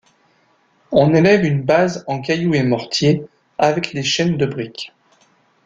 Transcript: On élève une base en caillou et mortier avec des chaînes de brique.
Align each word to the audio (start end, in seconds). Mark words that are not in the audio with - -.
On 0.91 1.13
élève 1.13 1.45
une 1.45 1.61
base 1.61 2.03
en 2.07 2.21
caillou 2.21 2.55
et 2.55 2.63
mortier 2.63 3.23
avec 3.59 3.93
des 3.93 4.01
chaînes 4.01 4.35
de 4.35 4.47
brique. 4.47 4.93